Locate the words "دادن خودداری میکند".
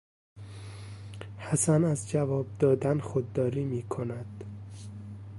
2.59-4.43